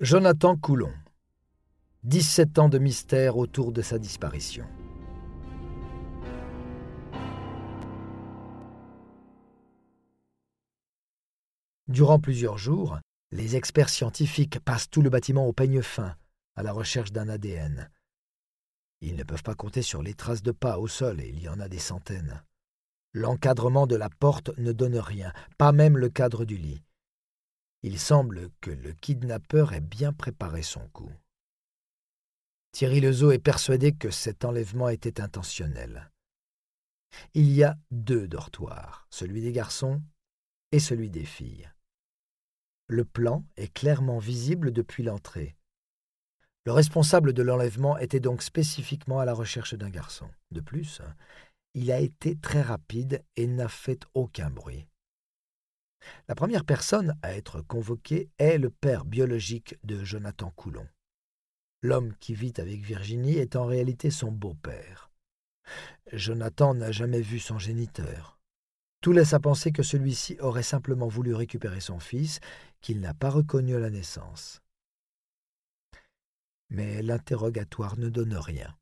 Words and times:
Jonathan 0.00 0.58
Coulon. 0.58 0.92
17 2.02 2.58
ans 2.58 2.68
de 2.68 2.76
mystère 2.76 3.38
autour 3.38 3.72
de 3.72 3.80
sa 3.80 3.98
disparition. 3.98 4.66
Durant 11.88 12.20
plusieurs 12.20 12.58
jours, 12.58 12.98
les 13.30 13.56
experts 13.56 13.88
scientifiques 13.88 14.60
passent 14.60 14.90
tout 14.90 15.00
le 15.00 15.08
bâtiment 15.08 15.46
au 15.46 15.54
peigne 15.54 15.80
fin, 15.80 16.14
à 16.56 16.62
la 16.62 16.72
recherche 16.72 17.10
d'un 17.10 17.30
ADN. 17.30 17.90
Ils 19.00 19.16
ne 19.16 19.24
peuvent 19.24 19.42
pas 19.42 19.54
compter 19.54 19.80
sur 19.80 20.02
les 20.02 20.12
traces 20.12 20.42
de 20.42 20.52
pas 20.52 20.78
au 20.78 20.88
sol, 20.88 21.22
et 21.22 21.28
il 21.30 21.40
y 21.40 21.48
en 21.48 21.58
a 21.58 21.70
des 21.70 21.78
centaines. 21.78 22.44
L'encadrement 23.14 23.86
de 23.86 23.96
la 23.96 24.10
porte 24.10 24.50
ne 24.58 24.72
donne 24.72 24.98
rien, 24.98 25.32
pas 25.56 25.72
même 25.72 25.96
le 25.96 26.10
cadre 26.10 26.44
du 26.44 26.58
lit. 26.58 26.82
Il 27.86 28.00
semble 28.00 28.50
que 28.60 28.72
le 28.72 28.94
kidnappeur 28.94 29.72
ait 29.72 29.80
bien 29.80 30.12
préparé 30.12 30.62
son 30.62 30.88
coup. 30.88 31.12
Thierry 32.72 33.00
Lezeau 33.00 33.30
est 33.30 33.38
persuadé 33.38 33.92
que 33.92 34.10
cet 34.10 34.44
enlèvement 34.44 34.88
était 34.88 35.20
intentionnel. 35.20 36.10
Il 37.34 37.48
y 37.52 37.62
a 37.62 37.78
deux 37.92 38.26
dortoirs, 38.26 39.06
celui 39.08 39.40
des 39.40 39.52
garçons 39.52 40.02
et 40.72 40.80
celui 40.80 41.10
des 41.10 41.24
filles. 41.24 41.70
Le 42.88 43.04
plan 43.04 43.44
est 43.54 43.72
clairement 43.72 44.18
visible 44.18 44.72
depuis 44.72 45.04
l'entrée. 45.04 45.56
Le 46.64 46.72
responsable 46.72 47.34
de 47.34 47.42
l'enlèvement 47.44 47.98
était 47.98 48.18
donc 48.18 48.42
spécifiquement 48.42 49.20
à 49.20 49.24
la 49.24 49.32
recherche 49.32 49.74
d'un 49.74 49.90
garçon. 49.90 50.28
De 50.50 50.60
plus, 50.60 51.02
il 51.74 51.92
a 51.92 52.00
été 52.00 52.34
très 52.34 52.62
rapide 52.62 53.22
et 53.36 53.46
n'a 53.46 53.68
fait 53.68 54.00
aucun 54.12 54.50
bruit. 54.50 54.88
La 56.28 56.34
première 56.34 56.64
personne 56.64 57.16
à 57.22 57.34
être 57.34 57.60
convoquée 57.62 58.30
est 58.38 58.58
le 58.58 58.70
père 58.70 59.04
biologique 59.04 59.76
de 59.84 60.04
Jonathan 60.04 60.50
Coulon. 60.50 60.86
L'homme 61.82 62.14
qui 62.18 62.34
vit 62.34 62.54
avec 62.58 62.80
Virginie 62.80 63.36
est 63.36 63.56
en 63.56 63.66
réalité 63.66 64.10
son 64.10 64.32
beau-père. 64.32 65.10
Jonathan 66.12 66.74
n'a 66.74 66.92
jamais 66.92 67.20
vu 67.20 67.38
son 67.38 67.58
géniteur. 67.58 68.38
Tout 69.00 69.12
laisse 69.12 69.34
à 69.34 69.40
penser 69.40 69.72
que 69.72 69.82
celui-ci 69.82 70.36
aurait 70.40 70.62
simplement 70.62 71.08
voulu 71.08 71.34
récupérer 71.34 71.80
son 71.80 72.00
fils, 72.00 72.40
qu'il 72.80 73.00
n'a 73.00 73.14
pas 73.14 73.30
reconnu 73.30 73.76
à 73.76 73.78
la 73.78 73.90
naissance. 73.90 74.60
Mais 76.70 77.02
l'interrogatoire 77.02 77.98
ne 77.98 78.08
donne 78.08 78.36
rien. 78.36 78.76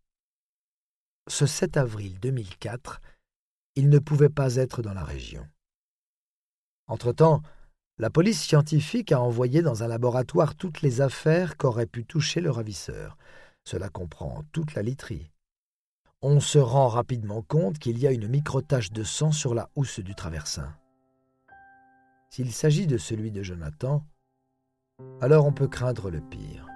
Ce 1.26 1.46
7 1.46 1.76
avril 1.76 2.18
2004, 2.20 3.00
il 3.76 3.88
ne 3.88 3.98
pouvait 3.98 4.30
pas 4.30 4.56
être 4.56 4.82
dans 4.82 4.94
la 4.94 5.04
région. 5.04 5.46
Entre-temps, 6.86 7.42
la 7.98 8.10
police 8.10 8.42
scientifique 8.42 9.12
a 9.12 9.20
envoyé 9.20 9.62
dans 9.62 9.82
un 9.82 9.88
laboratoire 9.88 10.56
toutes 10.56 10.82
les 10.82 11.00
affaires 11.00 11.56
qu'aurait 11.56 11.86
pu 11.86 12.04
toucher 12.04 12.40
le 12.40 12.50
ravisseur. 12.50 13.16
Cela 13.64 13.88
comprend 13.88 14.42
toute 14.52 14.74
la 14.74 14.82
literie. 14.82 15.30
On 16.20 16.40
se 16.40 16.58
rend 16.58 16.88
rapidement 16.88 17.42
compte 17.42 17.78
qu'il 17.78 17.98
y 17.98 18.06
a 18.06 18.12
une 18.12 18.28
microtache 18.28 18.90
de 18.90 19.04
sang 19.04 19.30
sur 19.30 19.54
la 19.54 19.70
housse 19.76 20.00
du 20.00 20.14
traversin. 20.14 20.74
S'il 22.30 22.52
s'agit 22.52 22.86
de 22.86 22.98
celui 22.98 23.30
de 23.30 23.42
Jonathan, 23.42 24.04
alors 25.20 25.46
on 25.46 25.52
peut 25.52 25.68
craindre 25.68 26.10
le 26.10 26.20
pire. 26.20 26.66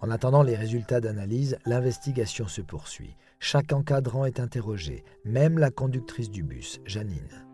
En 0.00 0.10
attendant 0.10 0.42
les 0.42 0.56
résultats 0.56 1.00
d'analyse, 1.00 1.58
l'investigation 1.66 2.48
se 2.48 2.62
poursuit. 2.62 3.16
Chaque 3.38 3.72
encadrant 3.72 4.24
est 4.24 4.40
interrogé, 4.40 5.04
même 5.24 5.58
la 5.58 5.70
conductrice 5.70 6.30
du 6.30 6.42
bus, 6.42 6.80
Janine. 6.86 7.49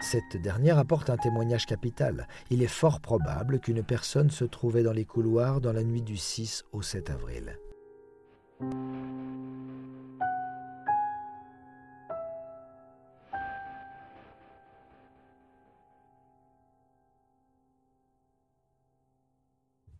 Cette 0.00 0.38
dernière 0.38 0.78
apporte 0.78 1.10
un 1.10 1.18
témoignage 1.18 1.66
capital. 1.66 2.26
Il 2.48 2.62
est 2.62 2.66
fort 2.66 3.00
probable 3.00 3.60
qu'une 3.60 3.82
personne 3.82 4.30
se 4.30 4.44
trouvait 4.44 4.82
dans 4.82 4.94
les 4.94 5.04
couloirs 5.04 5.60
dans 5.60 5.74
la 5.74 5.84
nuit 5.84 6.00
du 6.00 6.16
6 6.16 6.64
au 6.72 6.80
7 6.80 7.10
avril. 7.10 7.58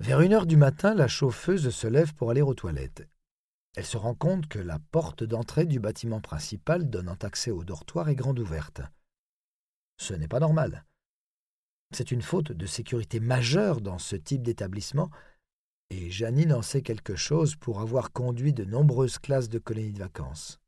Vers 0.01 0.23
une 0.23 0.33
heure 0.33 0.47
du 0.47 0.57
matin, 0.57 0.95
la 0.95 1.09
chauffeuse 1.09 1.69
se 1.69 1.87
lève 1.87 2.15
pour 2.15 2.31
aller 2.31 2.41
aux 2.41 2.55
toilettes. 2.55 3.07
Elle 3.77 3.85
se 3.85 3.99
rend 3.99 4.15
compte 4.15 4.49
que 4.49 4.59
la 4.59 4.79
porte 4.79 5.25
d'entrée 5.25 5.67
du 5.67 5.79
bâtiment 5.79 6.21
principal 6.21 6.89
donnant 6.89 7.19
accès 7.23 7.51
au 7.51 7.65
dortoir 7.65 8.09
est 8.09 8.17
grande 8.17 8.39
ouverte. 8.39 8.81
Ce 10.01 10.15
n'est 10.15 10.29
pas 10.29 10.41
normal. 10.41 10.87
C'est 11.93 12.11
une 12.11 12.23
faute 12.23 12.53
de 12.53 12.65
sécurité 12.65 13.21
majeure 13.21 13.83
dans 13.83 13.99
ce 13.99 14.17
type 14.17 14.43
d'établissement, 14.43 15.11
et 15.91 16.11
Janine 16.11 16.55
en 16.55 16.63
sait 16.63 16.81
quelque 16.81 17.17
chose 17.17 17.55
pour 17.55 17.83
avoir 17.83 18.11
conduit 18.11 18.55
de 18.55 18.65
nombreuses 18.65 19.19
classes 19.19 19.51
de 19.51 19.59
colonies 19.59 19.93
de 19.93 19.99
vacances. 19.99 20.59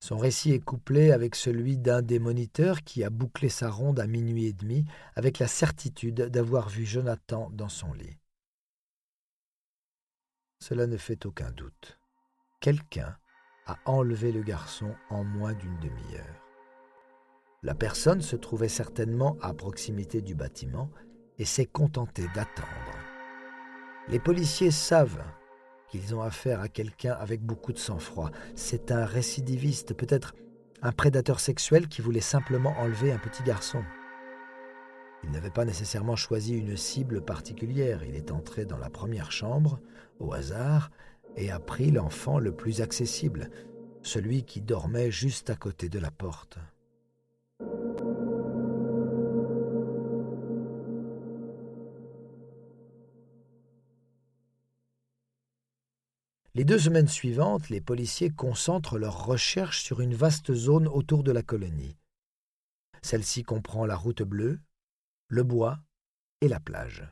Son 0.00 0.18
récit 0.18 0.50
est 0.50 0.64
couplé 0.64 1.12
avec 1.12 1.36
celui 1.36 1.78
d'un 1.78 2.02
des 2.02 2.18
moniteurs 2.18 2.82
qui 2.82 3.04
a 3.04 3.10
bouclé 3.10 3.48
sa 3.48 3.70
ronde 3.70 4.00
à 4.00 4.08
minuit 4.08 4.46
et 4.46 4.52
demi 4.52 4.84
avec 5.14 5.38
la 5.38 5.46
certitude 5.46 6.22
d'avoir 6.22 6.68
vu 6.68 6.84
Jonathan 6.84 7.50
dans 7.50 7.68
son 7.68 7.92
lit. 7.92 8.18
Cela 10.60 10.88
ne 10.88 10.96
fait 10.96 11.24
aucun 11.24 11.52
doute. 11.52 12.00
Quelqu'un 12.60 13.16
a 13.66 13.78
enlevé 13.84 14.32
le 14.32 14.42
garçon 14.42 14.92
en 15.08 15.22
moins 15.22 15.54
d'une 15.54 15.78
demi-heure. 15.78 16.45
La 17.66 17.74
personne 17.74 18.20
se 18.20 18.36
trouvait 18.36 18.68
certainement 18.68 19.36
à 19.42 19.52
proximité 19.52 20.22
du 20.22 20.36
bâtiment 20.36 20.88
et 21.36 21.44
s'est 21.44 21.66
contentée 21.66 22.28
d'attendre. 22.32 22.96
Les 24.06 24.20
policiers 24.20 24.70
savent 24.70 25.24
qu'ils 25.88 26.14
ont 26.14 26.22
affaire 26.22 26.60
à 26.60 26.68
quelqu'un 26.68 27.14
avec 27.14 27.42
beaucoup 27.42 27.72
de 27.72 27.78
sang-froid. 27.78 28.30
C'est 28.54 28.92
un 28.92 29.04
récidiviste, 29.04 29.94
peut-être 29.94 30.36
un 30.80 30.92
prédateur 30.92 31.40
sexuel 31.40 31.88
qui 31.88 32.02
voulait 32.02 32.20
simplement 32.20 32.78
enlever 32.78 33.10
un 33.10 33.18
petit 33.18 33.42
garçon. 33.42 33.82
Il 35.24 35.32
n'avait 35.32 35.50
pas 35.50 35.64
nécessairement 35.64 36.14
choisi 36.14 36.56
une 36.56 36.76
cible 36.76 37.20
particulière. 37.20 38.04
Il 38.04 38.14
est 38.14 38.30
entré 38.30 38.64
dans 38.64 38.78
la 38.78 38.90
première 38.90 39.32
chambre, 39.32 39.80
au 40.20 40.32
hasard, 40.32 40.92
et 41.34 41.50
a 41.50 41.58
pris 41.58 41.90
l'enfant 41.90 42.38
le 42.38 42.54
plus 42.54 42.80
accessible, 42.80 43.50
celui 44.02 44.44
qui 44.44 44.60
dormait 44.60 45.10
juste 45.10 45.50
à 45.50 45.56
côté 45.56 45.88
de 45.88 45.98
la 45.98 46.12
porte. 46.12 46.60
Les 56.56 56.64
deux 56.64 56.78
semaines 56.78 57.06
suivantes, 57.06 57.68
les 57.68 57.82
policiers 57.82 58.30
concentrent 58.30 58.96
leurs 58.96 59.26
recherches 59.26 59.82
sur 59.82 60.00
une 60.00 60.14
vaste 60.14 60.54
zone 60.54 60.88
autour 60.88 61.22
de 61.22 61.30
la 61.30 61.42
colonie. 61.42 61.98
Celle-ci 63.02 63.42
comprend 63.42 63.84
la 63.84 63.94
route 63.94 64.22
bleue, 64.22 64.58
le 65.28 65.42
bois 65.42 65.80
et 66.40 66.48
la 66.48 66.58
plage. 66.58 67.06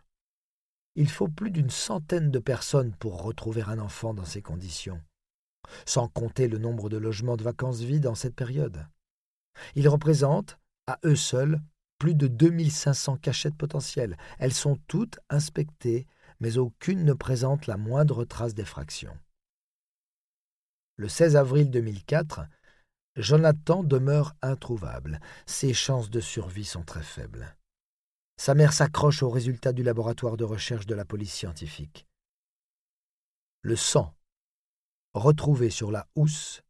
Il 0.95 1.11
faut 1.11 1.29
plus 1.29 1.51
d'une 1.51 1.69
centaine 1.69 2.31
de 2.31 2.39
personnes 2.39 2.95
pour 2.95 3.23
retrouver 3.23 3.61
un 3.61 3.79
enfant 3.79 4.15
dans 4.15 4.25
ces 4.25 4.41
conditions, 4.41 5.03
sans 5.85 6.09
compter 6.09 6.49
le 6.49 6.57
nombre 6.57 6.89
de 6.89 6.97
logements 6.97 7.37
de 7.37 7.45
vacances 7.45 7.81
vides 7.81 8.07
en 8.07 8.15
cette 8.15 8.35
période. 8.35 8.87
Ils 9.75 9.91
représentent, 9.91 10.59
à 10.87 10.99
eux 11.05 11.17
seuls, 11.17 11.61
plus 11.99 12.15
de 12.15 12.29
2500 12.29 13.19
cachettes 13.19 13.59
potentielles. 13.59 14.17
Elles 14.39 14.55
sont 14.55 14.79
toutes 14.89 15.21
inspectées, 15.29 16.07
mais 16.41 16.57
aucune 16.57 17.05
ne 17.05 17.13
présente 17.13 17.67
la 17.67 17.77
moindre 17.77 18.25
trace 18.25 18.55
d'effraction. 18.55 19.15
Le 20.97 21.09
16 21.09 21.35
avril 21.37 21.71
2004, 21.71 22.43
Jonathan 23.17 23.83
demeure 23.83 24.35
introuvable. 24.43 25.21
Ses 25.47 25.75
chances 25.75 26.09
de 26.09 26.21
survie 26.21 26.65
sont 26.65 26.85
très 26.85 27.03
faibles. 27.03 27.57
Sa 28.37 28.55
mère 28.55 28.73
s'accroche 28.73 29.23
aux 29.23 29.31
résultats 29.31 29.73
du 29.73 29.83
laboratoire 29.83 30.37
de 30.37 30.45
recherche 30.45 30.87
de 30.87 30.95
la 30.95 31.05
police 31.05 31.33
scientifique. 31.33 32.07
Le 33.63 33.77
sang 33.77 34.15
retrouvé 35.15 35.71
sur 35.71 35.91
la 35.91 36.07
housse 36.17 36.63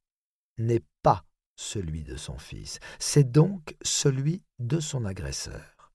n'est 0.59 0.85
pas 1.03 1.25
celui 1.57 2.03
de 2.03 2.17
son 2.17 2.39
fils, 2.39 2.79
c'est 2.99 3.31
donc 3.31 3.77
celui 3.83 4.43
de 4.59 4.81
son 4.81 5.05
agresseur. 5.05 5.93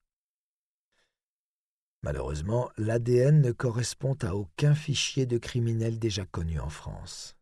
Malheureusement, 2.01 2.69
l'ADN 2.77 3.41
ne 3.41 3.51
correspond 3.51 4.15
à 4.21 4.33
aucun 4.33 4.73
fichier 4.73 5.25
de 5.25 5.37
criminels 5.37 5.99
déjà 5.99 6.25
connu 6.25 6.59
en 6.59 6.69
France. 6.69 7.38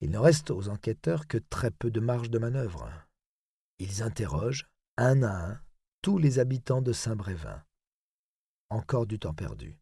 Il 0.00 0.10
ne 0.10 0.18
reste 0.18 0.50
aux 0.50 0.68
enquêteurs 0.68 1.26
que 1.26 1.38
très 1.38 1.70
peu 1.70 1.90
de 1.90 2.00
marge 2.00 2.30
de 2.30 2.38
manœuvre. 2.38 2.90
Ils 3.78 4.02
interrogent, 4.02 4.66
un 4.96 5.22
à 5.22 5.50
un, 5.50 5.60
tous 6.02 6.18
les 6.18 6.38
habitants 6.38 6.82
de 6.82 6.92
Saint-Brévin. 6.92 7.62
Encore 8.70 9.06
du 9.06 9.18
temps 9.18 9.34
perdu. 9.34 9.78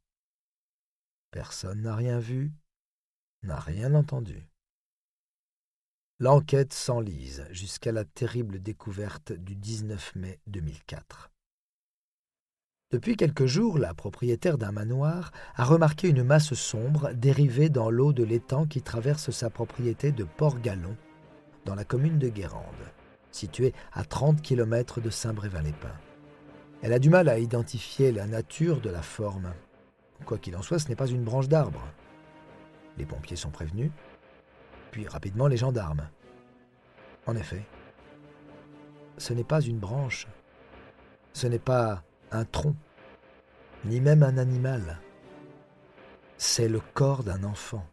Personne 1.31 1.83
n'a 1.83 1.95
rien 1.95 2.19
vu, 2.19 2.53
n'a 3.43 3.61
rien 3.61 3.95
entendu. 3.95 4.49
L'enquête 6.19 6.73
s'enlise 6.73 7.47
jusqu'à 7.51 7.93
la 7.93 8.05
terrible 8.05 8.61
découverte 8.61 9.33
du 9.33 9.55
19 9.55 10.17
mai 10.17 10.41
2004. 10.49 11.31
Depuis 12.91 13.17
quelques 13.17 13.45
jours, 13.45 13.77
la 13.77 13.93
propriétaire 13.93 14.57
d'un 14.57 14.73
manoir 14.73 15.31
a 15.57 15.65
remarqué 15.65 16.09
une 16.09 16.23
masse 16.23 16.55
sombre 16.55 17.13
dérivée 17.13 17.69
dans 17.69 17.91
l'eau 17.91 18.15
de 18.15 18.25
l'étang 18.25 18.65
qui 18.65 18.81
traverse 18.81 19.31
sa 19.31 19.51
propriété 19.51 20.11
de 20.11 20.25
Port-Gallon, 20.25 20.97
dans 21.67 21.75
la 21.75 21.85
commune 21.85 22.19
de 22.19 22.31
Guérande, 22.31 22.65
située 23.31 23.75
à 23.93 24.05
30 24.05 24.41
km 24.41 25.03
de 25.03 25.11
Saint-Brévin-les-Pins. 25.11 26.01
Elle 26.81 26.95
a 26.95 26.99
du 26.99 27.11
mal 27.11 27.29
à 27.29 27.39
identifier 27.39 28.11
la 28.11 28.27
nature 28.27 28.81
de 28.81 28.89
la 28.89 29.03
forme. 29.03 29.53
Quoi 30.25 30.39
qu'il 30.39 30.57
en 30.57 30.63
soit, 30.63 30.79
ce 30.79 30.89
n'est 30.89 30.97
pas 30.97 31.09
une 31.09 31.25
branche 31.25 31.49
d'arbre. 31.49 31.87
Les 32.97 33.05
pompiers 33.05 33.37
sont 33.37 33.51
prévenus, 33.51 33.91
puis 34.93 35.07
rapidement 35.07 35.47
les 35.47 35.59
gendarmes. 35.59 36.09
En 37.27 37.37
effet, 37.37 37.67
ce 39.19 39.35
n'est 39.35 39.45
pas 39.45 39.61
une 39.61 39.79
branche, 39.79 40.27
ce 41.35 41.47
n'est 41.47 41.59
pas 41.59 42.03
un 42.33 42.45
tronc, 42.45 42.75
ni 43.85 44.01
même 44.01 44.23
un 44.23 44.39
animal. 44.39 44.99
C'est 46.37 46.69
le 46.69 46.81
corps 46.95 47.25
d'un 47.25 47.45
enfant. 47.45 47.87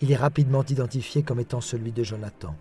Il 0.00 0.12
est 0.12 0.16
rapidement 0.16 0.64
identifié 0.64 1.22
comme 1.22 1.40
étant 1.40 1.60
celui 1.60 1.92
de 1.92 2.02
Jonathan. 2.02 2.54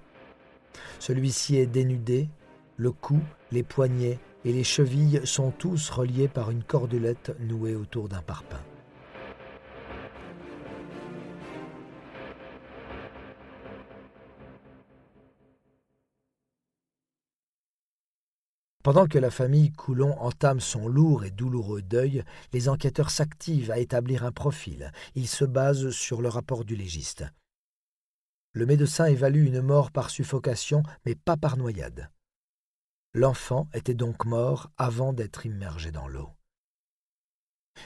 Celui-ci 0.99 1.57
est 1.57 1.65
dénudé, 1.65 2.29
le 2.77 2.91
cou, 2.91 3.19
les 3.51 3.63
poignets 3.63 4.19
et 4.45 4.53
les 4.53 4.63
chevilles 4.63 5.21
sont 5.25 5.51
tous 5.51 5.89
reliés 5.89 6.27
par 6.27 6.51
une 6.51 6.63
cordelette 6.63 7.35
nouée 7.39 7.75
autour 7.75 8.07
d'un 8.07 8.21
parpaing. 8.21 8.63
Pendant 18.85 19.07
que 19.07 19.17
la 19.17 19.31
famille 19.31 19.71
Coulon 19.71 20.15
entame 20.19 20.59
son 20.59 20.87
lourd 20.87 21.23
et 21.23 21.31
douloureux 21.31 21.81
deuil, 21.81 22.23
les 22.53 22.69
enquêteurs 22.69 23.09
s'activent 23.09 23.71
à 23.71 23.79
établir 23.79 24.23
un 24.23 24.31
profil. 24.31 24.91
Ils 25.15 25.27
se 25.27 25.43
basent 25.43 25.89
sur 25.89 26.21
le 26.21 26.29
rapport 26.29 26.65
du 26.65 26.75
légiste. 26.75 27.25
Le 28.51 28.67
médecin 28.67 29.05
évalue 29.05 29.47
une 29.47 29.63
mort 29.63 29.89
par 29.89 30.11
suffocation, 30.11 30.83
mais 31.03 31.15
pas 31.15 31.35
par 31.35 31.57
noyade. 31.57 32.11
L'enfant 33.15 33.67
était 33.73 33.95
donc 33.95 34.23
mort 34.23 34.69
avant 34.77 35.13
d'être 35.13 35.47
immergé 35.47 35.91
dans 35.91 36.07
l'eau. 36.07 36.29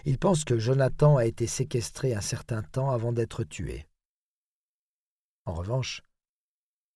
Il 0.03 0.19
pense 0.19 0.43
que 0.43 0.59
Jonathan 0.59 1.15
a 1.15 1.23
été 1.23 1.47
séquestré 1.47 2.13
un 2.13 2.19
certain 2.19 2.61
temps 2.61 2.91
avant 2.91 3.13
d'être 3.13 3.45
tué. 3.45 3.87
En 5.45 5.53
revanche, 5.53 6.01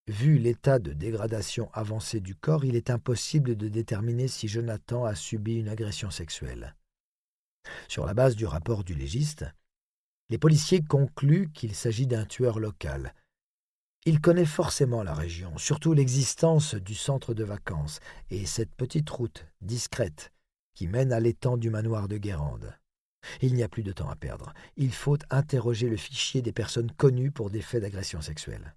Vu 0.08 0.38
l'état 0.38 0.80
de 0.80 0.92
dégradation 0.92 1.70
avancé 1.72 2.20
du 2.20 2.36
corps, 2.36 2.66
il 2.66 2.76
est 2.76 2.90
impossible 2.90 3.56
de 3.56 3.70
déterminer 3.70 4.28
si 4.28 4.50
Jonathan 4.50 5.06
a 5.06 5.16
subi 5.16 5.56
une 5.56 5.70
agression 5.70 6.12
sexuelle. 6.12 6.76
Sur 7.88 8.06
la 8.06 8.14
base 8.14 8.36
du 8.36 8.46
rapport 8.46 8.84
du 8.84 8.96
légiste, 8.96 9.46
les 10.30 10.38
policiers 10.38 10.84
concluent 10.84 11.50
qu'il 11.54 11.74
s'agit 11.74 12.08
d'un 12.08 12.26
tueur 12.26 12.60
local. 12.60 13.16
Il 14.06 14.20
connaît 14.20 14.46
forcément 14.46 15.04
la 15.04 15.14
région, 15.14 15.58
surtout 15.58 15.94
l'existence 15.94 16.76
du 16.76 16.96
centre 16.96 17.34
de 17.34 17.46
vacances 17.46 18.02
et 18.30 18.46
cette 18.46 18.76
petite 18.76 19.10
route 19.10 19.46
discrète 19.62 20.34
qui 20.74 20.88
mène 20.88 21.14
à 21.14 21.22
l'étang 21.22 21.56
du 21.56 21.70
manoir 21.70 22.10
de 22.10 22.18
Guérande. 22.18 22.78
Il 23.42 23.54
n'y 23.54 23.64
a 23.64 23.70
plus 23.70 23.84
de 23.84 23.94
temps 23.94 24.10
à 24.10 24.18
perdre. 24.18 24.54
Il 24.76 24.94
faut 24.94 25.18
interroger 25.30 25.88
le 25.88 25.96
fichier 25.96 26.42
des 26.42 26.52
personnes 26.52 26.92
connues 26.92 27.32
pour 27.32 27.50
des 27.50 27.62
faits 27.62 27.84
d'agression 27.84 28.20
sexuelle. 28.20 28.76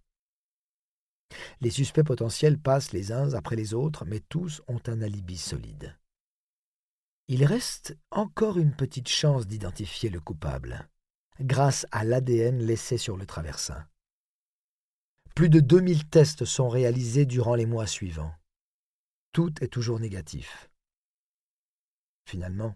Les 1.60 1.70
suspects 1.70 2.04
potentiels 2.04 2.58
passent 2.58 2.92
les 2.92 3.12
uns 3.12 3.34
après 3.34 3.56
les 3.56 3.74
autres, 3.74 4.04
mais 4.04 4.20
tous 4.20 4.62
ont 4.68 4.80
un 4.86 5.02
alibi 5.02 5.36
solide. 5.36 5.96
Il 7.28 7.44
reste 7.44 7.96
encore 8.10 8.58
une 8.58 8.74
petite 8.74 9.08
chance 9.08 9.46
d'identifier 9.46 10.10
le 10.10 10.20
coupable, 10.20 10.88
grâce 11.40 11.86
à 11.90 12.04
l'ADN 12.04 12.58
laissé 12.58 12.98
sur 12.98 13.16
le 13.16 13.26
traversin. 13.26 13.86
Plus 15.34 15.48
de 15.48 15.60
2000 15.60 16.08
tests 16.08 16.44
sont 16.44 16.68
réalisés 16.68 17.26
durant 17.26 17.54
les 17.54 17.66
mois 17.66 17.86
suivants. 17.86 18.34
Tout 19.32 19.52
est 19.62 19.68
toujours 19.68 20.00
négatif. 20.00 20.70
Finalement, 22.24 22.74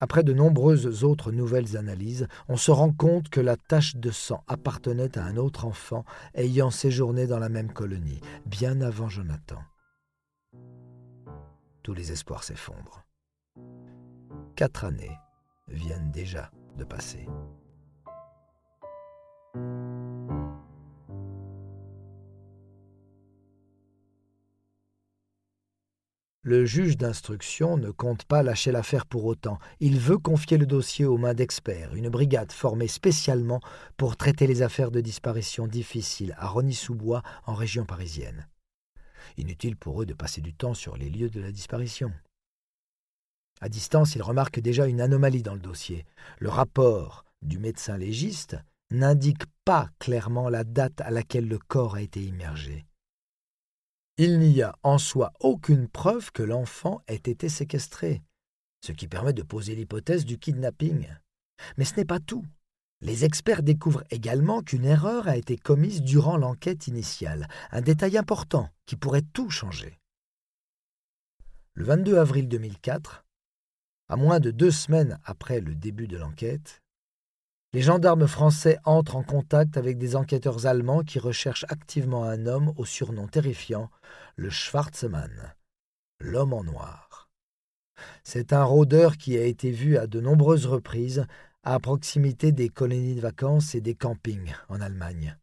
après 0.00 0.22
de 0.22 0.32
nombreuses 0.32 1.04
autres 1.04 1.32
nouvelles 1.32 1.76
analyses, 1.76 2.28
on 2.48 2.56
se 2.56 2.70
rend 2.70 2.92
compte 2.92 3.28
que 3.28 3.40
la 3.40 3.56
tache 3.56 3.96
de 3.96 4.10
sang 4.10 4.44
appartenait 4.46 5.16
à 5.18 5.24
un 5.24 5.36
autre 5.36 5.64
enfant 5.64 6.04
ayant 6.34 6.70
séjourné 6.70 7.26
dans 7.26 7.38
la 7.38 7.48
même 7.48 7.72
colonie, 7.72 8.20
bien 8.44 8.80
avant 8.80 9.08
Jonathan. 9.08 9.60
Tous 11.82 11.94
les 11.94 12.12
espoirs 12.12 12.44
s'effondrent. 12.44 13.04
Quatre 14.54 14.84
années 14.84 15.16
viennent 15.68 16.10
déjà 16.10 16.50
de 16.76 16.84
passer. 16.84 17.26
Le 26.46 26.64
juge 26.64 26.96
d'instruction 26.96 27.76
ne 27.76 27.90
compte 27.90 28.24
pas 28.24 28.44
lâcher 28.44 28.70
l'affaire 28.70 29.04
pour 29.04 29.24
autant. 29.24 29.58
Il 29.80 29.98
veut 29.98 30.16
confier 30.16 30.58
le 30.58 30.66
dossier 30.66 31.04
aux 31.04 31.18
mains 31.18 31.34
d'experts, 31.34 31.96
une 31.96 32.08
brigade 32.08 32.52
formée 32.52 32.86
spécialement 32.86 33.60
pour 33.96 34.16
traiter 34.16 34.46
les 34.46 34.62
affaires 34.62 34.92
de 34.92 35.00
disparition 35.00 35.66
difficiles 35.66 36.36
à 36.38 36.46
Rony-sous-Bois 36.46 37.24
en 37.46 37.54
région 37.54 37.84
parisienne. 37.84 38.46
Inutile 39.38 39.74
pour 39.74 40.00
eux 40.00 40.06
de 40.06 40.14
passer 40.14 40.40
du 40.40 40.54
temps 40.54 40.74
sur 40.74 40.96
les 40.96 41.10
lieux 41.10 41.30
de 41.30 41.40
la 41.40 41.50
disparition. 41.50 42.12
À 43.60 43.68
distance, 43.68 44.14
ils 44.14 44.22
remarquent 44.22 44.60
déjà 44.60 44.86
une 44.86 45.00
anomalie 45.00 45.42
dans 45.42 45.54
le 45.54 45.58
dossier. 45.58 46.04
Le 46.38 46.48
rapport 46.48 47.24
du 47.42 47.58
médecin 47.58 47.98
légiste 47.98 48.56
n'indique 48.92 49.46
pas 49.64 49.88
clairement 49.98 50.48
la 50.48 50.62
date 50.62 51.00
à 51.00 51.10
laquelle 51.10 51.48
le 51.48 51.58
corps 51.58 51.96
a 51.96 52.02
été 52.02 52.22
immergé. 52.22 52.86
Il 54.18 54.38
n'y 54.38 54.62
a 54.62 54.74
en 54.82 54.96
soi 54.96 55.34
aucune 55.40 55.88
preuve 55.88 56.32
que 56.32 56.42
l'enfant 56.42 57.02
ait 57.06 57.16
été 57.16 57.50
séquestré, 57.50 58.22
ce 58.82 58.92
qui 58.92 59.08
permet 59.08 59.34
de 59.34 59.42
poser 59.42 59.74
l'hypothèse 59.74 60.24
du 60.24 60.38
kidnapping. 60.38 61.06
Mais 61.76 61.84
ce 61.84 61.96
n'est 61.96 62.06
pas 62.06 62.18
tout. 62.18 62.42
Les 63.02 63.26
experts 63.26 63.62
découvrent 63.62 64.04
également 64.10 64.62
qu'une 64.62 64.86
erreur 64.86 65.28
a 65.28 65.36
été 65.36 65.58
commise 65.58 66.00
durant 66.00 66.38
l'enquête 66.38 66.86
initiale, 66.86 67.46
un 67.70 67.82
détail 67.82 68.16
important 68.16 68.70
qui 68.86 68.96
pourrait 68.96 69.24
tout 69.34 69.50
changer. 69.50 69.98
Le 71.74 71.84
22 71.84 72.16
avril 72.16 72.48
2004, 72.48 73.22
à 74.08 74.16
moins 74.16 74.40
de 74.40 74.50
deux 74.50 74.70
semaines 74.70 75.20
après 75.24 75.60
le 75.60 75.74
début 75.74 76.08
de 76.08 76.16
l'enquête, 76.16 76.82
les 77.76 77.82
gendarmes 77.82 78.26
français 78.26 78.78
entrent 78.86 79.16
en 79.16 79.22
contact 79.22 79.76
avec 79.76 79.98
des 79.98 80.16
enquêteurs 80.16 80.64
allemands 80.64 81.02
qui 81.02 81.18
recherchent 81.18 81.66
activement 81.68 82.24
un 82.24 82.46
homme 82.46 82.72
au 82.78 82.86
surnom 82.86 83.28
terrifiant, 83.28 83.90
le 84.34 84.48
Schwarzmann, 84.48 85.54
l'homme 86.18 86.54
en 86.54 86.64
noir. 86.64 87.28
C'est 88.24 88.54
un 88.54 88.64
rôdeur 88.64 89.18
qui 89.18 89.36
a 89.36 89.44
été 89.44 89.70
vu 89.70 89.98
à 89.98 90.06
de 90.06 90.22
nombreuses 90.22 90.64
reprises 90.64 91.26
à 91.64 91.78
proximité 91.78 92.50
des 92.50 92.70
colonies 92.70 93.14
de 93.14 93.20
vacances 93.20 93.74
et 93.74 93.82
des 93.82 93.94
campings 93.94 94.54
en 94.70 94.80
Allemagne. 94.80 95.36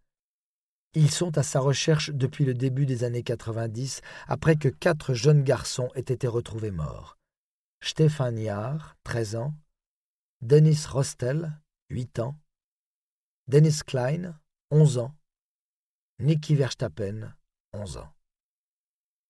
Ils 0.96 1.12
sont 1.12 1.38
à 1.38 1.44
sa 1.44 1.60
recherche 1.60 2.10
depuis 2.10 2.46
le 2.46 2.56
début 2.56 2.88
des 2.88 3.04
années 3.04 3.22
90, 3.22 4.02
après 4.28 4.56
que 4.56 4.70
quatre 4.70 5.13
jeunes 5.13 5.44
garçons 5.44 5.90
aient 5.94 6.00
été 6.00 6.25
retrouvés 6.25 6.72
morts. 6.72 7.16
Stefan 7.84 8.36
Jahr, 8.36 8.96
13 9.04 9.36
ans, 9.36 9.54
Dennis 10.42 10.88
Rostel, 10.90 11.60
8 11.94 12.18
ans, 12.18 12.36
Dennis 13.48 13.82
Klein, 13.86 14.36
11 14.72 14.98
ans, 14.98 15.16
Nicky 16.18 16.56
Verstappen, 16.56 17.36
11 17.74 17.98
ans. 17.98 18.12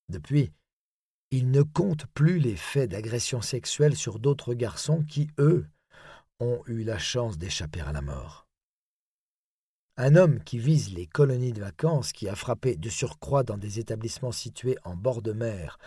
Depuis, 0.07 0.53
il 1.31 1.51
ne 1.51 1.61
compte 1.61 2.05
plus 2.13 2.39
les 2.39 2.55
faits 2.55 2.89
d'agression 2.89 3.41
sexuelle 3.41 3.97
sur 3.97 4.17
d'autres 4.17 4.53
garçons 4.53 5.03
qui, 5.03 5.27
eux, 5.39 5.67
ont 6.39 6.63
eu 6.67 6.85
la 6.85 6.97
chance 6.97 7.37
d'échapper 7.37 7.81
à 7.81 7.91
la 7.91 8.01
mort. 8.01 8.47
Un 9.97 10.15
homme 10.15 10.41
qui 10.41 10.57
vise 10.57 10.93
les 10.93 11.05
colonies 11.05 11.51
de 11.51 11.59
vacances, 11.59 12.13
qui 12.13 12.29
a 12.29 12.35
frappé 12.35 12.77
de 12.77 12.89
surcroît 12.89 13.43
dans 13.43 13.57
des 13.57 13.79
établissements 13.79 14.31
situés 14.31 14.77
en 14.85 14.95
bord 14.95 15.21
de 15.21 15.33
mer 15.33 15.79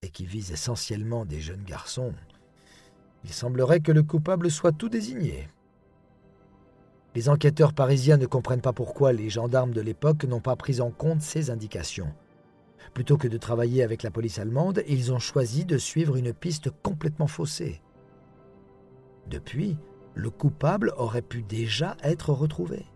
et 0.00 0.08
qui 0.08 0.24
vise 0.24 0.50
essentiellement 0.50 1.26
des 1.26 1.42
jeunes 1.42 1.64
garçons, 1.64 2.14
il 3.22 3.34
semblerait 3.34 3.80
que 3.80 3.92
le 3.92 4.02
coupable 4.02 4.50
soit 4.50 4.72
tout 4.72 4.88
désigné. 4.88 5.50
Les 7.14 7.28
enquêteurs 7.28 7.74
parisiens 7.74 8.16
ne 8.16 8.26
comprennent 8.26 8.62
pas 8.62 8.72
pourquoi 8.72 9.12
les 9.12 9.28
gendarmes 9.28 9.72
de 9.72 9.80
l'époque 9.80 10.24
n'ont 10.24 10.40
pas 10.40 10.56
pris 10.56 10.80
en 10.80 10.90
compte 10.90 11.20
ces 11.20 11.50
indications. 11.50 12.12
Plutôt 12.94 13.16
que 13.16 13.28
de 13.28 13.38
travailler 13.38 13.82
avec 13.82 14.02
la 14.02 14.10
police 14.10 14.38
allemande, 14.38 14.82
ils 14.88 15.12
ont 15.12 15.18
choisi 15.18 15.64
de 15.64 15.78
suivre 15.78 16.16
une 16.16 16.32
piste 16.32 16.70
complètement 16.82 17.26
faussée. 17.26 17.82
Depuis, 19.28 19.76
le 20.14 20.30
coupable 20.30 20.92
aurait 20.96 21.22
pu 21.22 21.42
déjà 21.42 21.96
être 22.02 22.32
retrouvé. 22.32 22.86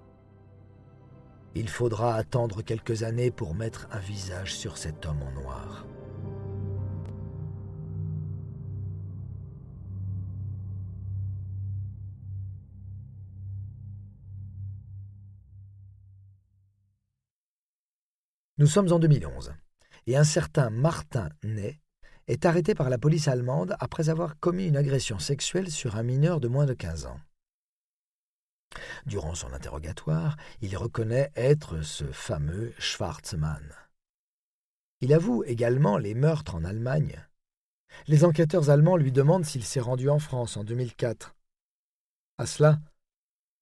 Il 1.54 1.68
faudra 1.68 2.14
attendre 2.14 2.62
quelques 2.62 3.02
années 3.02 3.30
pour 3.30 3.54
mettre 3.54 3.88
un 3.90 3.99
visage 3.99 4.54
sur 4.54 4.76
cet 4.76 5.06
homme 5.06 5.23
en 5.23 5.40
noir. 5.40 5.87
Nous 18.58 18.66
sommes 18.66 18.90
en 18.90 18.98
2011, 18.98 19.54
et 20.06 20.16
un 20.16 20.25
certain 20.25 20.70
Martin 20.70 21.28
Ney 21.42 21.78
est 22.26 22.46
arrêté 22.46 22.75
par 22.75 22.88
la 22.88 22.96
police 22.96 23.28
allemande 23.28 23.76
après 23.80 24.08
avoir 24.08 24.38
commis 24.38 24.66
une 24.66 24.78
agression 24.78 25.18
sexuelle 25.18 25.70
sur 25.70 25.96
un 25.96 26.02
mineur 26.02 26.40
de 26.40 26.48
moins 26.48 26.64
de 26.64 26.72
15 26.72 27.04
ans. 27.04 27.20
Durant 29.04 29.34
son 29.34 29.52
interrogatoire, 29.52 30.38
il 30.62 30.75
reconnaît 30.76 31.30
être 31.36 31.82
ce 31.82 32.04
fameux 32.12 32.72
Schwarzmann. 32.78 33.75
Il 35.02 35.12
avoue 35.12 35.44
également 35.44 35.98
les 35.98 36.14
meurtres 36.14 36.54
en 36.54 36.64
Allemagne. 36.64 37.22
Les 38.06 38.25
enquêteurs 38.25 38.70
allemands 38.70 38.96
lui 38.96 39.12
demandent 39.12 39.44
s'il 39.44 39.64
s'est 39.64 39.80
rendu 39.80 40.08
en 40.08 40.18
France 40.18 40.56
en 40.56 40.64
2004. 40.64 41.36
À 42.38 42.46
cela, 42.46 42.80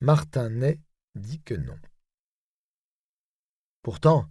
Martin 0.00 0.50
Ney 0.50 0.78
dit 1.16 1.40
que 1.40 1.54
non. 1.54 1.78
Pourtant, 3.82 4.28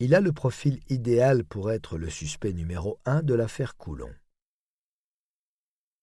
il 0.00 0.14
a 0.14 0.20
le 0.20 0.32
profil 0.32 0.80
idéal 0.88 1.44
pour 1.44 1.70
être 1.70 1.98
le 1.98 2.10
suspect 2.10 2.52
numéro 2.52 2.98
un 3.04 3.22
de 3.22 3.34
l'affaire 3.34 3.76
Coulon. 3.76 4.10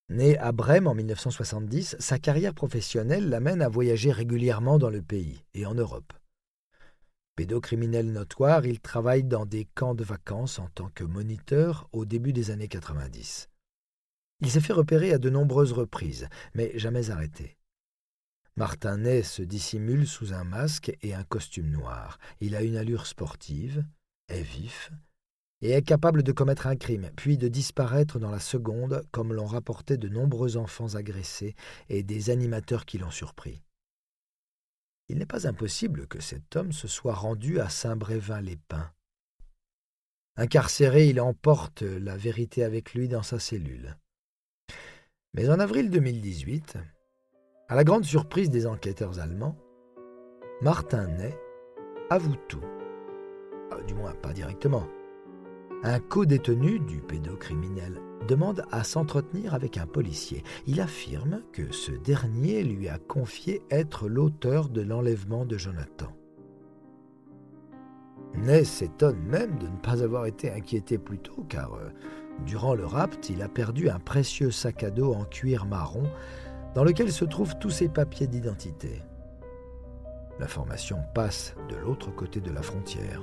Né 0.09 0.37
à 0.37 0.51
Brême 0.51 0.87
en 0.87 0.93
1970, 0.93 1.97
sa 1.99 2.19
carrière 2.19 2.53
professionnelle 2.53 3.29
l'amène 3.29 3.61
à 3.61 3.69
voyager 3.69 4.11
régulièrement 4.11 4.77
dans 4.77 4.89
le 4.89 5.01
pays 5.01 5.43
et 5.53 5.65
en 5.65 5.73
Europe. 5.73 6.13
Pédocriminel 7.35 8.11
notoire, 8.11 8.65
il 8.65 8.81
travaille 8.81 9.23
dans 9.23 9.45
des 9.45 9.65
camps 9.73 9.95
de 9.95 10.03
vacances 10.03 10.59
en 10.59 10.67
tant 10.67 10.89
que 10.89 11.03
moniteur 11.03 11.87
au 11.91 12.05
début 12.05 12.33
des 12.33 12.51
années 12.51 12.67
90. 12.67 13.49
Il 14.41 14.49
s'est 14.49 14.59
fait 14.59 14.73
repérer 14.73 15.13
à 15.13 15.17
de 15.17 15.29
nombreuses 15.29 15.71
reprises, 15.71 16.27
mais 16.53 16.77
jamais 16.77 17.09
arrêté. 17.09 17.57
Martin 18.57 18.97
Ney 18.97 19.23
se 19.23 19.41
dissimule 19.41 20.07
sous 20.07 20.33
un 20.33 20.43
masque 20.43 20.95
et 21.01 21.13
un 21.13 21.23
costume 21.23 21.69
noir. 21.69 22.19
Il 22.41 22.55
a 22.55 22.61
une 22.61 22.75
allure 22.75 23.07
sportive, 23.07 23.85
est 24.27 24.41
vif, 24.41 24.91
et 25.61 25.71
est 25.71 25.83
capable 25.83 26.23
de 26.23 26.31
commettre 26.31 26.67
un 26.67 26.75
crime, 26.75 27.11
puis 27.15 27.37
de 27.37 27.47
disparaître 27.47 28.19
dans 28.19 28.31
la 28.31 28.39
seconde, 28.39 29.05
comme 29.11 29.33
l'ont 29.33 29.45
rapporté 29.45 29.97
de 29.97 30.09
nombreux 30.09 30.57
enfants 30.57 30.95
agressés 30.95 31.55
et 31.89 32.03
des 32.03 32.29
animateurs 32.29 32.85
qui 32.85 32.97
l'ont 32.97 33.11
surpris. 33.11 33.61
Il 35.07 35.17
n'est 35.17 35.25
pas 35.25 35.47
impossible 35.47 36.07
que 36.07 36.21
cet 36.21 36.55
homme 36.55 36.71
se 36.71 36.87
soit 36.87 37.13
rendu 37.13 37.59
à 37.59 37.69
Saint-Brévin-les-Pins. 37.69 38.91
Incarcéré, 40.37 41.07
il 41.07 41.19
emporte 41.19 41.81
la 41.81 42.15
vérité 42.17 42.63
avec 42.63 42.93
lui 42.93 43.07
dans 43.07 43.23
sa 43.23 43.39
cellule. 43.39 43.97
Mais 45.33 45.49
en 45.49 45.59
avril 45.59 45.89
2018, 45.89 46.77
à 47.71 47.75
la 47.75 47.85
grande 47.85 48.03
surprise 48.03 48.49
des 48.49 48.67
enquêteurs 48.67 49.21
allemands, 49.21 49.55
Martin 50.61 51.07
Ney 51.07 51.33
avoue 52.09 52.35
tout. 52.49 52.59
Ah, 53.71 53.81
du 53.87 53.93
moins, 53.93 54.11
pas 54.11 54.33
directement. 54.33 54.83
Un 55.81 55.99
co-détenu 55.99 56.79
du 56.79 56.99
pédocriminel 56.99 58.01
demande 58.27 58.65
à 58.71 58.83
s'entretenir 58.83 59.53
avec 59.53 59.77
un 59.77 59.87
policier. 59.87 60.43
Il 60.67 60.81
affirme 60.81 61.43
que 61.53 61.71
ce 61.71 61.93
dernier 61.93 62.61
lui 62.63 62.89
a 62.89 62.97
confié 62.97 63.61
être 63.71 64.09
l'auteur 64.09 64.67
de 64.67 64.81
l'enlèvement 64.81 65.45
de 65.45 65.57
Jonathan. 65.57 66.11
Ney 68.35 68.65
s'étonne 68.65 69.21
même 69.21 69.57
de 69.59 69.67
ne 69.67 69.77
pas 69.77 70.03
avoir 70.03 70.25
été 70.25 70.51
inquiété 70.51 70.97
plus 70.97 71.19
tôt, 71.19 71.45
car 71.47 71.75
euh, 71.75 71.87
durant 72.45 72.75
le 72.75 72.85
rapt, 72.85 73.29
il 73.29 73.41
a 73.41 73.47
perdu 73.47 73.89
un 73.89 73.99
précieux 73.99 74.51
sac 74.51 74.83
à 74.83 74.89
dos 74.89 75.13
en 75.13 75.23
cuir 75.23 75.65
marron 75.65 76.09
dans 76.73 76.83
lequel 76.83 77.11
se 77.11 77.25
trouvent 77.25 77.57
tous 77.59 77.69
ses 77.69 77.89
papiers 77.89 78.27
d'identité. 78.27 79.01
L'information 80.39 80.97
passe 81.13 81.55
de 81.69 81.75
l'autre 81.75 82.13
côté 82.15 82.39
de 82.39 82.51
la 82.51 82.61
frontière. 82.61 83.21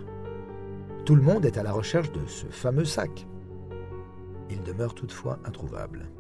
Tout 1.05 1.14
le 1.14 1.23
monde 1.23 1.47
est 1.47 1.59
à 1.59 1.62
la 1.62 1.73
recherche 1.73 2.12
de 2.12 2.25
ce 2.26 2.47
fameux 2.47 2.85
sac. 2.85 3.26
Il 4.50 4.62
demeure 4.62 4.95
toutefois 4.95 5.38
introuvable. 5.45 6.11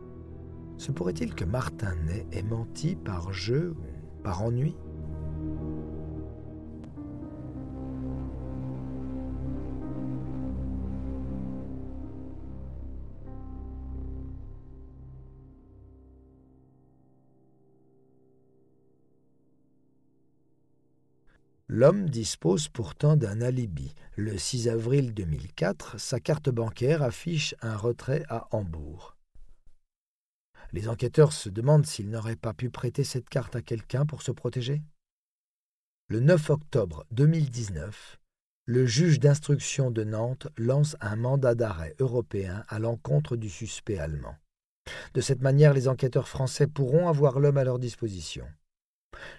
Se 0.78 0.92
pourrait-il 0.92 1.34
que 1.34 1.44
Martin 1.44 1.94
Ney 2.06 2.26
ait 2.32 2.42
menti 2.42 2.96
par 2.96 3.32
jeu 3.32 3.74
ou 3.76 4.22
par 4.22 4.42
ennui? 4.42 4.76
L'homme 21.70 22.08
dispose 22.08 22.68
pourtant 22.68 23.16
d'un 23.16 23.42
alibi. 23.42 23.94
Le 24.16 24.38
6 24.38 24.70
avril 24.70 25.12
2004, 25.12 26.00
sa 26.00 26.18
carte 26.18 26.48
bancaire 26.48 27.02
affiche 27.02 27.54
un 27.60 27.76
retrait 27.76 28.24
à 28.30 28.48
Hambourg. 28.52 29.18
Les 30.72 30.88
enquêteurs 30.88 31.34
se 31.34 31.50
demandent 31.50 31.84
s'il 31.84 32.08
n'aurait 32.08 32.36
pas 32.36 32.54
pu 32.54 32.70
prêter 32.70 33.04
cette 33.04 33.28
carte 33.28 33.54
à 33.54 33.60
quelqu'un 33.60 34.06
pour 34.06 34.22
se 34.22 34.32
protéger. 34.32 34.80
Le 36.08 36.20
9 36.20 36.48
octobre 36.48 37.04
2019, 37.10 38.18
le 38.64 38.86
juge 38.86 39.20
d'instruction 39.20 39.90
de 39.90 40.04
Nantes 40.04 40.48
lance 40.56 40.96
un 41.02 41.16
mandat 41.16 41.54
d'arrêt 41.54 41.94
européen 41.98 42.64
à 42.68 42.78
l'encontre 42.78 43.36
du 43.36 43.50
suspect 43.50 43.98
allemand. 43.98 44.36
De 45.12 45.20
cette 45.20 45.42
manière, 45.42 45.74
les 45.74 45.86
enquêteurs 45.86 46.28
français 46.28 46.66
pourront 46.66 47.08
avoir 47.08 47.40
l'homme 47.40 47.58
à 47.58 47.64
leur 47.64 47.78
disposition. 47.78 48.46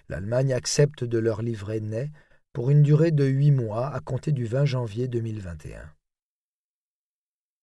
L'Allemagne 0.08 0.52
accepte 0.52 1.04
de 1.04 1.18
leur 1.18 1.42
livrer 1.42 1.80
Ney 1.80 2.10
pour 2.52 2.70
une 2.70 2.82
durée 2.82 3.12
de 3.12 3.24
huit 3.24 3.52
mois 3.52 3.88
à 3.88 4.00
compter 4.00 4.32
du 4.32 4.44
20 4.44 4.64
janvier 4.64 5.08
2021. 5.08 5.90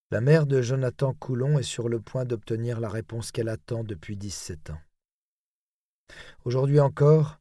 La 0.10 0.22
mère 0.22 0.46
de 0.46 0.62
Jonathan 0.62 1.14
Coulon 1.14 1.60
est 1.60 1.64
sur 1.64 1.90
le 1.90 2.00
point 2.00 2.24
d'obtenir 2.24 2.80
la 2.80 2.88
réponse 2.88 3.32
qu'elle 3.32 3.50
attend 3.50 3.84
depuis 3.84 4.16
17 4.16 4.70
ans. 4.70 4.82
Aujourd'hui 6.46 6.80
encore, 6.80 7.40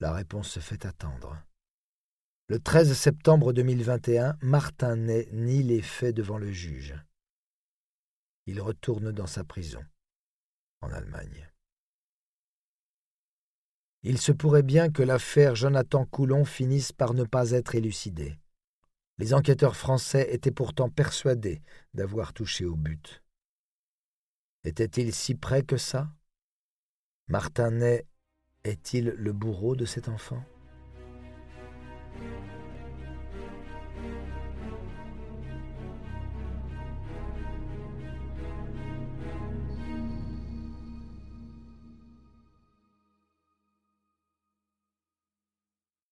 la 0.00 0.12
réponse 0.12 0.50
se 0.50 0.60
fait 0.60 0.84
attendre. 0.84 1.42
Le 2.48 2.58
13 2.58 2.92
septembre 2.92 3.54
2021, 3.54 4.36
Martin 4.42 4.96
Ney 4.96 5.26
nie 5.32 5.62
les 5.62 5.80
faits 5.80 6.14
devant 6.14 6.36
le 6.36 6.52
juge. 6.52 6.94
Il 8.44 8.60
retourne 8.60 9.12
dans 9.12 9.26
sa 9.26 9.44
prison, 9.44 9.82
en 10.82 10.90
Allemagne 10.90 11.48
il 14.06 14.20
se 14.20 14.32
pourrait 14.32 14.62
bien 14.62 14.90
que 14.90 15.02
l'affaire 15.02 15.56
Jonathan 15.56 16.04
Coulon 16.04 16.44
finisse 16.44 16.92
par 16.92 17.14
ne 17.14 17.24
pas 17.24 17.52
être 17.52 17.74
élucidée. 17.74 18.38
Les 19.16 19.32
enquêteurs 19.32 19.76
français 19.76 20.28
étaient 20.30 20.50
pourtant 20.50 20.90
persuadés 20.90 21.62
d'avoir 21.94 22.34
touché 22.34 22.66
au 22.66 22.76
but. 22.76 23.22
Était-il 24.62 25.14
si 25.14 25.34
près 25.34 25.62
que 25.62 25.78
ça? 25.78 26.10
Martinet 27.28 28.06
est-il 28.64 29.06
le 29.16 29.32
bourreau 29.32 29.74
de 29.74 29.86
cet 29.86 30.08
enfant? 30.10 30.44